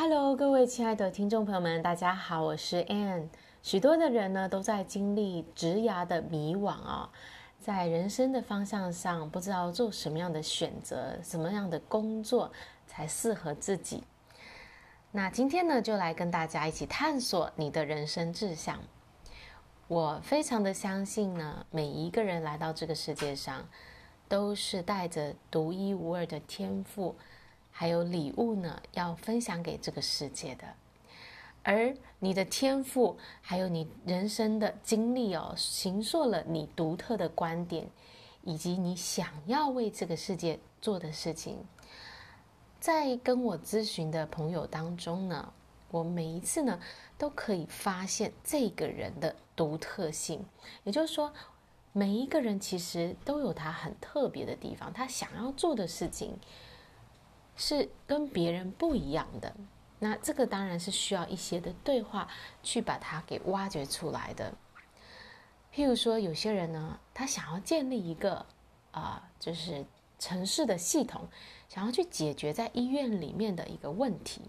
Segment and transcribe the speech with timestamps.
[0.00, 3.26] Hello，各位亲爱的听众朋友们，大家好，我是 Ann。
[3.64, 7.10] 许多的人呢，都在经历职涯的迷惘啊、哦，
[7.58, 12.52] 在人生的方向上，不知道做什么样的选择，什么样的工作
[12.86, 14.04] 才适合自己。
[15.10, 18.78] 那今天呢，就来跟大家一起探索你的人生志向。
[19.88, 23.68] 我非常的相信呢，每一个人来到这个世界上，
[24.28, 27.16] 都是带着独一无二的天赋，
[27.78, 30.64] 还有礼物呢，要分享给这个世界的。
[31.62, 37.88] 而你的天赋，还有你人生的经历哦，形塑了你独特的观点，
[38.42, 41.56] 以及你想要为这个世界做的事情。
[42.80, 45.52] 在跟我咨询的朋友当中呢，
[45.92, 46.80] 我每一次呢，
[47.16, 50.44] 都可以发现这个人的独特性。
[50.82, 51.32] 也就是说，
[51.92, 56.36] 每一个人其实都有他很特别的地方，他想要做的事情
[57.58, 59.54] 是跟别人不一样的。
[59.98, 62.28] 那这个当然是需要一些的对话
[62.62, 64.54] 去把它给挖掘出来的。
[65.74, 68.46] 譬如说，有些人呢，他想要建立一个
[68.92, 69.84] 啊、就是
[70.18, 71.28] 城市的系统，
[71.68, 74.40] 想要去解决在医院里面的一个问题，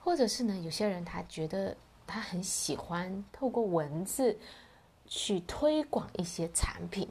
[0.00, 4.38] 或者是呢，有些人他觉得他很喜欢透过文字
[5.06, 7.08] 去推广一些产品，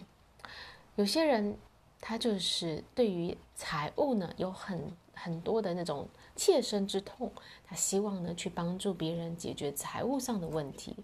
[0.95, 1.57] 有些人
[1.99, 6.07] 他就是对于财务呢有很很多的那种。
[6.39, 7.31] 切身之痛，
[7.65, 10.95] 他希望呢去帮助别人解决财务上的问题，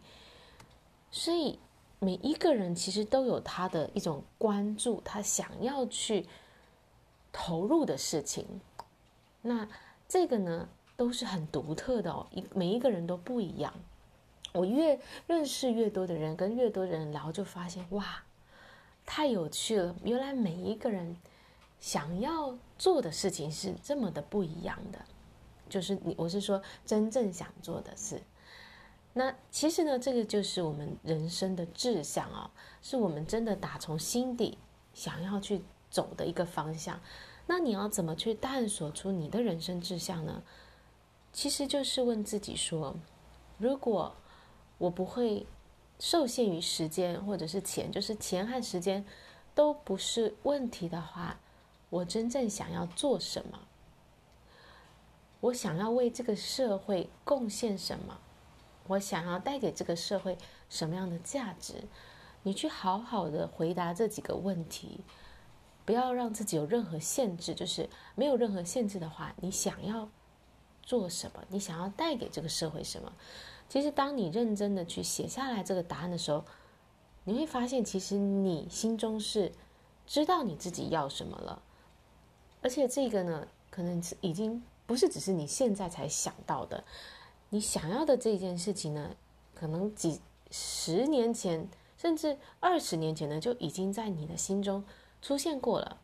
[1.09, 1.57] 所以
[1.97, 6.27] 每一个人其实都有他的一种关注，他想要去
[7.31, 8.45] 投入的事情。
[9.41, 9.67] 那
[10.07, 13.73] 这个呢都是很独特的哦，一每一个人都不一样。
[14.51, 18.21] 我越认识越多的人，跟越多的人聊，就发现哇，
[19.05, 19.95] 太有趣了！
[20.03, 21.17] 原来每一个人
[21.79, 24.99] 想要做的事情是这么的不一样的。
[25.69, 28.21] 就是你，我是说真正想做的事。
[29.13, 34.57] 那其实呢，这个就是我们人生的志向啊、是我们真的打从心底
[34.93, 36.99] 想要去走的一个方向。
[37.45, 40.41] 那你要怎么去探索出你的人生志向呢？
[41.31, 42.95] 其实就是问自己说：
[43.57, 44.15] 如果
[44.77, 45.45] 我不会
[45.99, 49.05] 受限于时间或者是钱，就是钱和时间
[49.55, 51.39] 都不是问题的话，
[51.89, 53.59] 我真正想要做什么？
[55.39, 58.19] 我想要为这个社会贡献什么？
[58.87, 60.37] 我想要带给这个社会
[60.69, 61.83] 什么样的价值？
[62.43, 64.99] 你去好好的回答这几个问题，
[65.85, 67.55] 不要让自己有任何限制。
[67.55, 70.09] 就是没有任何限制的话，你想要
[70.81, 71.43] 做什么？
[71.47, 73.13] 你想要带给这个社会什么？
[73.73, 76.45] 其实，当你认真的去写下来这个答案的时候，
[77.23, 79.51] 你会发现，其实你心中是
[80.05, 81.59] 知道你自己要什么了，
[82.61, 84.61] 而且这个呢，可能是已经。
[84.85, 86.83] 不是只是你现在才想到的，
[87.49, 89.15] 你想要的这件事情呢，
[89.55, 91.67] 可能几十年前，
[91.97, 94.83] 甚至二十年前呢，就已经在你的心中
[95.19, 95.97] 出现过了。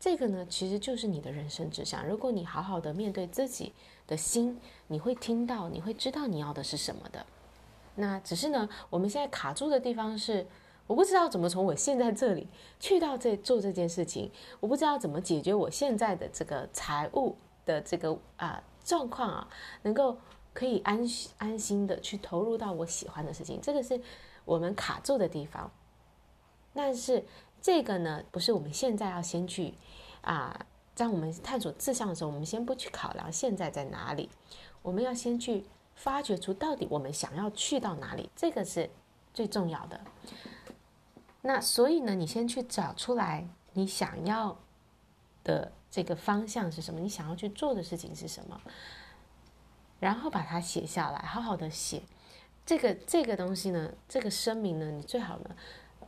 [0.00, 2.06] 这个呢，其实就是你的人生志向。
[2.06, 3.72] 如果你好好的面对自己
[4.06, 7.26] 的心，你会听到，你会知道你要的是什么的。
[7.96, 10.46] 那只是呢，我们现在卡住的地方是。
[10.86, 12.48] 我不知道怎么从我现在这里
[12.80, 17.36] 去到这做这件事情，我不知道怎么解决我现在的这个财务
[17.66, 19.48] 的这个啊状况啊，
[19.82, 20.16] 能够
[20.54, 24.00] 可以安安心的去投入到我喜欢的事情，这个是
[24.46, 25.70] 我们卡住的地方。
[26.72, 27.22] 但是
[27.60, 29.74] 这个呢，不是我们现在要先去
[30.28, 34.28] 啊，在我们探索志向的时候，我们先不去考量现在在哪里，
[34.82, 38.90] 我们要先去发掘出到底我们想要去到哪里，这个是
[39.32, 39.98] 最重要的。
[41.40, 44.54] 那所以呢，你先去找出来你想要
[45.44, 48.60] 的这个方向是什么，你想要去做的事情是什么，
[49.98, 52.02] 然后把它写下来，好好的写。
[52.66, 55.56] 这个这个东西呢，这个声明呢，你最好呢，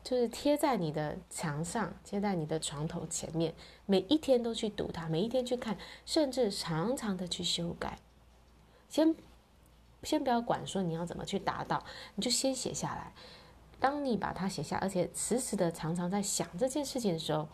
[0.02, 3.54] 就是贴在你的墙上，贴在你的床头前面，
[3.86, 7.98] 每一天都去读它，每一天去看，甚至常常的去修改。
[8.88, 9.14] 先
[10.02, 13.12] 先不要管说你要怎么去达到，你就先写下来。
[13.78, 17.48] 当你把它写下，而且时时的常常在想这件事情的时候，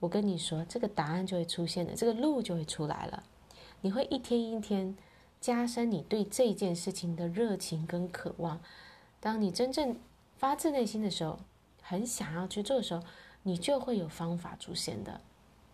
[0.00, 3.22] 我跟你说，这个答案就会出现的，这个路就会出来了。
[3.80, 4.96] 你会一天一天
[5.40, 8.60] 加深你对这件事情的热情跟渴望。
[9.20, 9.98] 当你真正
[10.36, 11.38] 发自内心的时候，
[11.84, 13.02] 很想要去做的时候，
[13.44, 15.20] 你就会有方法出现的。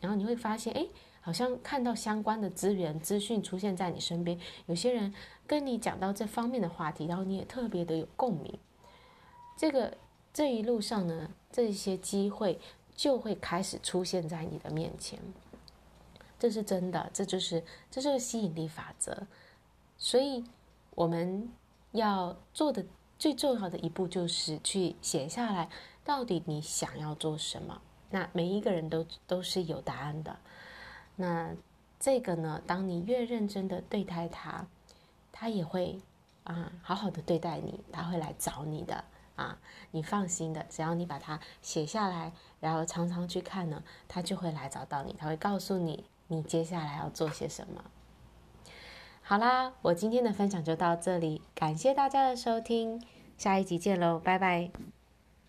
[0.01, 0.87] 然后你会发现，哎，
[1.21, 5.15] 好像看到相关的资源资讯出现在你身边，有些人
[5.47, 8.59] 跟你讲到这方面的话题，然后你也特别的有共鸣。
[9.57, 9.97] 这个
[10.33, 12.59] 这一路上呢，这些机会
[12.97, 15.19] 就会开始出现在你的面前。
[16.39, 19.27] 这是真的，这就是这就是吸引力法则。
[19.99, 20.43] 所以
[20.95, 21.47] 我们
[21.93, 22.83] 要做的
[23.21, 25.69] 最重要的一步就是去写下来，
[26.03, 27.83] 到底你想要做什么。
[28.09, 30.39] 那每一个人都都是有答案的。
[31.17, 31.55] 那
[31.99, 34.67] 这个呢，当你越认真的对待他，
[35.31, 36.01] 他也会
[36.45, 39.05] 啊好好的对待你，他会来找你的
[39.37, 39.59] 啊，
[39.91, 47.85] 你放心的，只要你把它写下来，然后常常去看呢，他就会来找到你，他会告诉你你接下来要做些什么。
[49.31, 53.01] 好啦，我今天的分享就到这里，感谢大家的收听，
[53.39, 54.73] 下一集见喽，拜拜。